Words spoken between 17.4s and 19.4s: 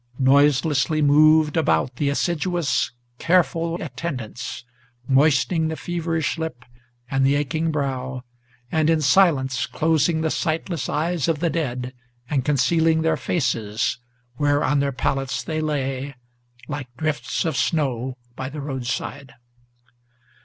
of snow by the roadside.